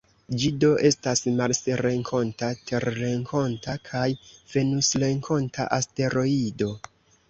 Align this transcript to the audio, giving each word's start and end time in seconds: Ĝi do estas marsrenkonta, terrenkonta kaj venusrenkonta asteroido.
Ĝi 0.43 0.47
do 0.61 0.69
estas 0.89 1.21
marsrenkonta, 1.41 2.51
terrenkonta 2.71 3.79
kaj 3.93 4.09
venusrenkonta 4.57 5.73
asteroido. 5.83 6.77